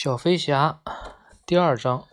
[0.00, 0.80] 小飞侠
[1.44, 2.06] 第二章：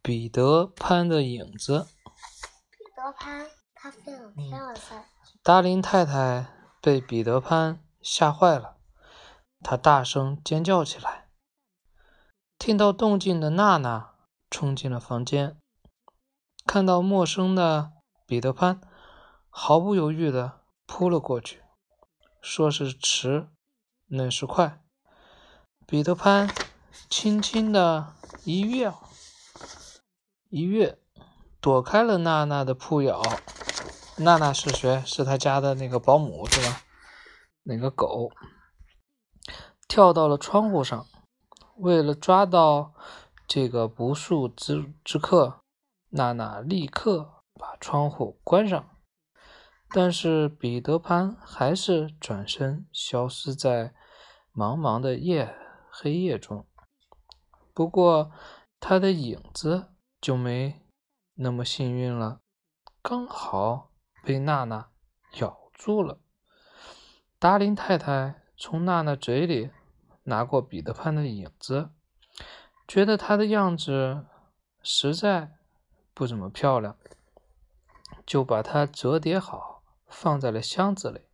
[0.00, 1.88] 彼得潘的影子。
[2.70, 5.04] 彼得潘他了噻！
[5.42, 6.46] 达林太太
[6.80, 8.78] 被彼得潘吓坏了，
[9.60, 11.28] 她大声尖叫起来。
[12.58, 14.14] 听到动静的娜娜
[14.50, 15.58] 冲进了房间，
[16.64, 17.92] 看到陌生的
[18.26, 18.80] 彼得潘，
[19.50, 21.62] 毫不犹豫地扑了过去。
[22.40, 23.50] 说是迟，
[24.06, 24.80] 那是快。
[25.86, 26.48] 彼得潘
[27.10, 28.92] 轻轻的一跃，
[30.48, 30.98] 一跃
[31.60, 33.22] 躲开了娜娜的扑咬。
[34.16, 35.02] 娜娜是谁？
[35.04, 36.80] 是他家的那个保姆，是吧？
[37.64, 38.30] 那个狗
[39.86, 41.06] 跳到了窗户上，
[41.76, 42.94] 为了抓到
[43.46, 45.60] 这个不速之之客，
[46.10, 48.88] 娜娜立刻把窗户关上。
[49.90, 53.94] 但是彼得潘还是转身消失在
[54.54, 55.54] 茫茫的夜。
[55.96, 56.66] 黑夜中，
[57.72, 58.32] 不过
[58.80, 60.82] 他的影子就没
[61.34, 62.40] 那么幸运了，
[63.00, 63.92] 刚好
[64.24, 64.90] 被娜娜
[65.38, 66.18] 咬住了。
[67.38, 69.70] 达林太太从娜娜嘴里
[70.24, 71.90] 拿过彼得潘的影子，
[72.88, 74.26] 觉得他的样子
[74.82, 75.52] 实在
[76.12, 76.98] 不怎么漂亮，
[78.26, 81.28] 就把它折叠好，放在了箱子里，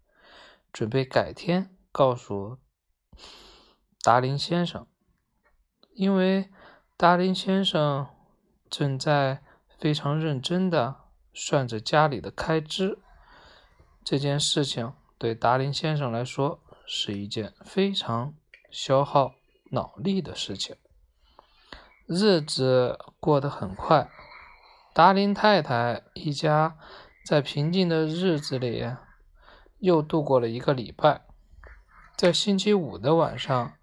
[0.70, 2.58] 准备改天告诉。
[4.02, 4.86] 达林先生，
[5.92, 6.48] 因为
[6.96, 8.06] 达林先生
[8.70, 9.42] 正在
[9.78, 10.96] 非常认真的
[11.34, 12.98] 算着家里的开支，
[14.02, 18.32] 这件事情对达林先生来说是一件非常
[18.70, 19.34] 消耗
[19.72, 20.76] 脑力的事情。
[22.06, 24.10] 日子过得很快，
[24.94, 26.78] 达林太太一家
[27.26, 28.82] 在平静的日子里
[29.78, 31.20] 又度过了一个礼拜，
[32.16, 33.74] 在星期五的晚上。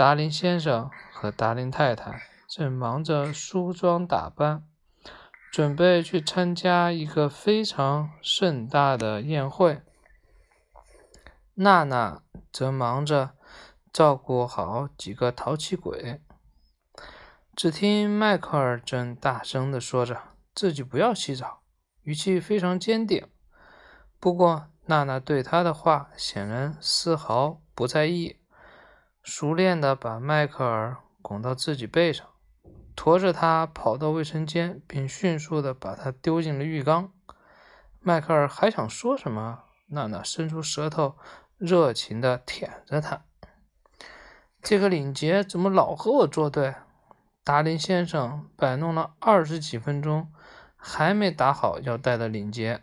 [0.00, 4.64] 达林先生和达林太太正忙着梳妆打扮，
[5.52, 9.82] 准备去参加一个非常盛大的宴会。
[11.52, 13.34] 娜娜则忙着
[13.92, 16.22] 照顾好几个淘气鬼。
[17.54, 20.22] 只听迈克尔正大声地说着
[20.54, 21.60] 自己不要洗澡，
[22.04, 23.28] 语气非常坚定。
[24.18, 28.39] 不过，娜娜对他的话显然丝毫不在意。
[29.22, 32.26] 熟练地把迈克尔拱到自己背上，
[32.96, 37.12] 驮着他跑到卫生间，并迅速地把他丢进了浴缸。
[38.00, 41.16] 迈克尔还想说什么，娜娜伸出舌头，
[41.58, 43.24] 热情地舔着他。
[44.62, 46.74] 这个领结怎么老和我作对？
[47.44, 50.32] 达林先生摆弄了二十几分钟，
[50.76, 52.82] 还没打好要戴的领结，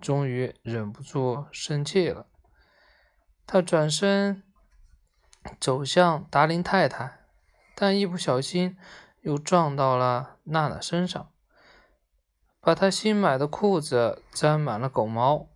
[0.00, 2.26] 终于忍不住生气了。
[3.46, 4.42] 他转身。
[5.58, 7.20] 走向达林太太，
[7.74, 8.76] 但一不小心
[9.22, 11.30] 又撞到了娜娜身上，
[12.60, 15.46] 把她新买的裤子沾满了狗毛，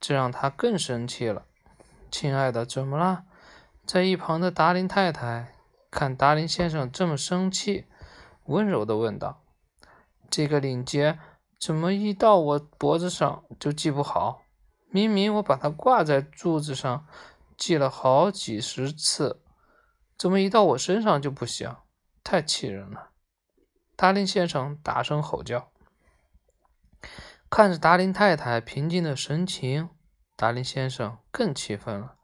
[0.00, 1.44] 这让她更生气了。
[2.10, 3.24] 亲爱的，怎么了？
[3.86, 5.54] 在一旁的达林太太
[5.90, 7.86] 看达林先生这么生气，
[8.46, 9.42] 温柔地问道
[10.28, 11.18] ：“这个领结
[11.60, 14.42] 怎么一到我脖子上就系不好？
[14.90, 17.06] 明明我把它挂在柱子上。”
[17.56, 19.42] 系了好几十次，
[20.18, 21.76] 怎么一到我身上就不行？
[22.24, 23.10] 太气人了！
[23.96, 25.70] 达林先生大声吼叫。
[27.50, 29.90] 看着达林太太平静的神情，
[30.36, 32.14] 达林先生更气愤了，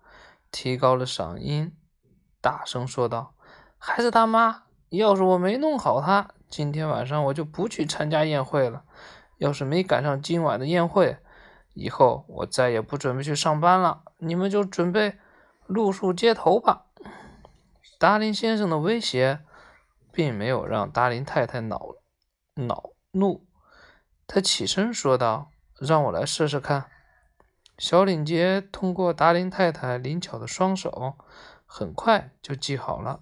[0.50, 1.76] 提高了嗓音，
[2.40, 3.34] 大声说道
[3.76, 8.84] ：“孩子他妈，要是我没弄好他，今天晚上我就不去参加宴会了。
[9.36, 11.18] 要是没赶上今晚的宴会，
[11.74, 14.02] 以后我再也不准备去上班了。
[14.18, 15.18] 你们就准备……”
[15.68, 16.86] 露宿街头吧！
[17.98, 19.40] 达林先生的威胁
[20.10, 21.94] 并没有让达林太太恼
[22.54, 23.46] 恼怒，
[24.26, 26.90] 他起身说道：“让我来试试看。”
[27.76, 31.18] 小领结通过达林太太灵巧的双手，
[31.66, 33.20] 很快就系好了。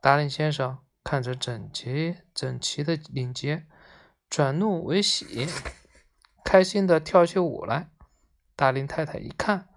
[0.00, 3.66] 达林先生看着整齐整齐的领结，
[4.30, 5.46] 转怒为喜，
[6.44, 7.90] 开心的跳起舞来。
[8.56, 9.68] 达林太太一看。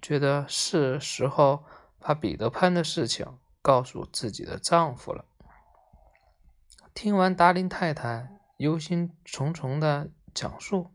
[0.00, 1.62] 觉得是时候
[2.00, 5.24] 把彼得潘的事情告诉自己的丈夫了。
[6.92, 10.90] 听完达林太太忧心忡忡的讲述，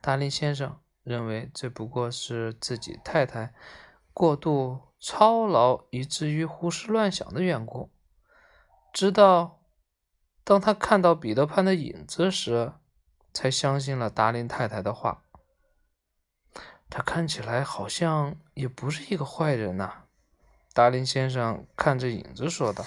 [0.00, 3.52] 达林先生认为这不过是自己太太
[4.14, 7.90] 过度操劳以至于胡思乱想的缘故。
[8.90, 9.60] 直到
[10.42, 12.72] 当他看到彼得潘的影子时，
[13.32, 15.22] 才相信了达林太太的话。
[16.88, 20.04] 他看起来好像也不是一个坏人呐。
[20.72, 22.84] 达林先生看着影子说道：“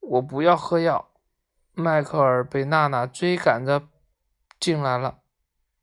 [0.00, 1.10] 我不要喝药。”
[1.78, 3.88] 迈克尔被娜娜追赶着
[4.58, 5.18] 进来了。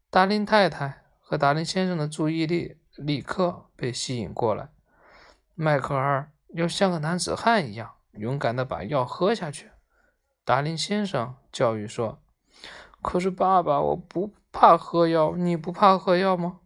[0.10, 4.70] 达林太太和达林先生的注意力立刻被吸引过来。
[5.54, 9.70] 迈克尔要像个男子汉一样勇敢地把药喝下去。
[10.44, 12.20] 达林先生教育说
[13.04, 16.62] ：“可是爸爸，我不怕喝药，你不怕喝药吗？”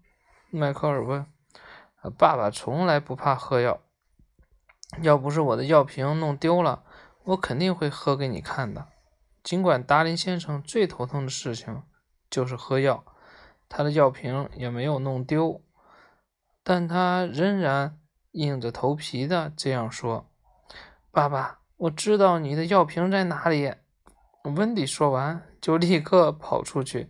[0.51, 1.25] 迈克尔问。
[2.17, 3.81] “爸爸从来不怕喝药。
[5.01, 6.83] 要不是我的药瓶弄丢了，
[7.25, 8.87] 我肯定会喝给你看的。”
[9.43, 11.81] 尽管达林先生最头疼的事情
[12.29, 13.03] 就是喝药，
[13.67, 15.61] 他的药瓶也没有弄丢，
[16.63, 17.97] 但他仍然
[18.31, 20.29] 硬着头皮的这样说
[21.11, 23.73] ：“爸爸，我知道你的药瓶在哪里。”
[24.43, 27.09] 温迪说完就立刻跑出去，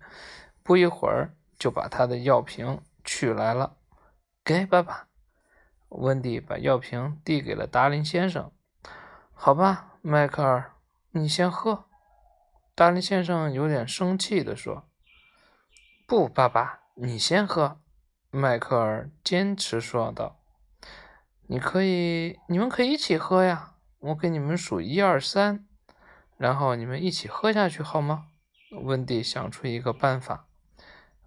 [0.64, 3.78] 不一会儿就把他的药瓶取来了。
[4.44, 5.08] 给爸爸，
[5.90, 8.52] 温迪把药瓶递给了达林先生。
[9.34, 10.74] 好吧，迈克尔，
[11.12, 11.86] 你先喝。
[12.74, 14.88] 达林先生有点生气地说
[16.08, 17.80] ：“不，爸爸，你先喝。”
[18.30, 20.40] 迈克尔坚持说道
[21.48, 23.76] ：“你可以，你们可以一起喝呀！
[24.00, 25.66] 我给你们数一二三，
[26.38, 28.28] 然后你们一起喝下去，好吗？”
[28.72, 30.48] 温迪想出一个办法：“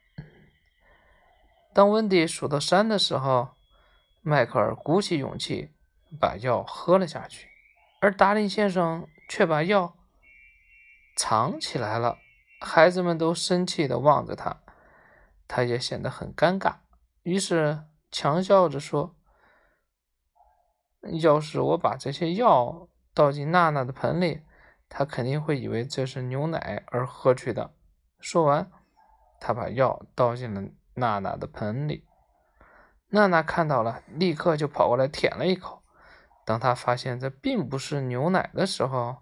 [1.75, 3.50] 当温迪数到三的时候，
[4.20, 5.70] 迈克尔鼓起勇气
[6.20, 7.49] 把药喝了下去，
[8.00, 9.97] 而达林先生却把药
[11.17, 12.19] 藏起来了。
[12.61, 14.61] 孩子们都生气地望着他，
[15.47, 16.79] 他也显得很尴尬，
[17.29, 19.15] 于是强笑着说
[21.21, 24.41] ：“要是我把这些药倒进娜娜的盆里，
[24.89, 27.75] 她肯定会以为这是牛奶而喝去的。”
[28.19, 28.71] 说完，
[29.39, 30.63] 他把药倒进了。
[30.95, 32.05] 娜娜的盆里，
[33.11, 35.83] 娜娜看到了，立刻就跑过来舔了一口。
[36.45, 39.19] 当她发现这并不是牛奶的时候，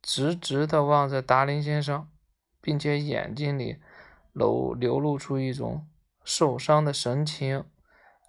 [0.00, 2.08] 直直地望着达林先生，
[2.62, 3.78] 并且眼睛里
[4.32, 5.86] 流流露出一种
[6.26, 7.64] 受伤的神情。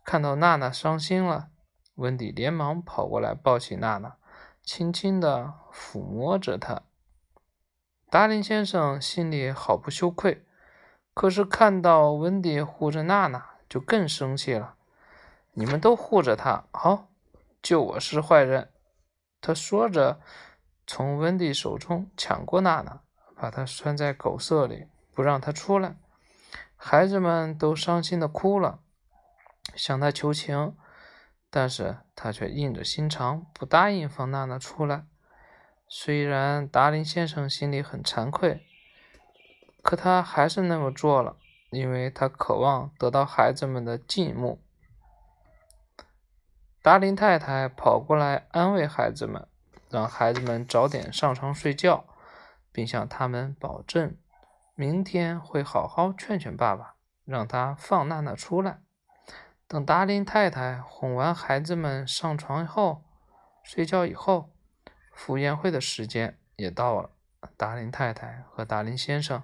[0.06, 1.50] 看到娜娜伤心了，
[1.96, 4.16] 温迪连忙跑过来抱起娜娜，
[4.64, 6.84] 轻轻地抚摸着她。
[8.10, 10.46] 达林先生心里好不羞愧。
[11.14, 14.76] 可是看到温迪护着娜娜，就更生气了。
[15.54, 17.08] 你们都护着她，好，
[17.64, 18.70] 就我是坏人。
[19.42, 20.22] 他说着，
[20.86, 23.02] 从温迪手中抢过娜娜，
[23.36, 24.86] 把她拴在狗舍里，
[25.16, 25.98] 不让她出来。
[26.77, 28.79] 孩子们都伤心的哭了，
[29.75, 30.77] 向他求情，
[31.50, 35.06] 但是他却硬着心肠不答应放娜娜出来。
[35.89, 38.63] 虽然达林先生心里很惭愧。
[39.83, 41.38] 可他还是那么做了，
[41.69, 44.62] 因为他渴望得到孩子们的敬慕。
[46.81, 49.47] 达林太太跑过来安慰孩子们，
[49.89, 52.03] 让孩子们早点上床睡觉，
[52.74, 54.18] 并向他们保证，
[54.79, 58.79] 明天会好好劝劝爸爸，让他放娜娜出来。
[59.68, 63.03] 等达林太太哄完孩子们上床后，
[63.63, 64.51] 睡觉以后，
[65.12, 67.09] 赴宴会的时间也到了。
[67.57, 69.41] 达林太太和达林先生。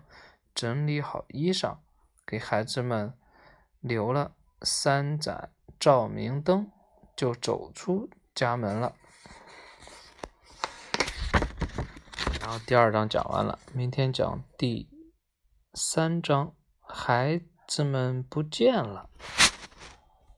[0.53, 1.77] 整理好衣裳，
[2.27, 3.15] 给孩子们
[3.79, 5.49] 留了三盏
[5.79, 6.71] 照明灯，
[7.15, 8.93] 就走出家门了。
[12.39, 14.87] 然后第二章讲完了，明天讲第
[15.75, 19.09] 三章，孩子们不见了。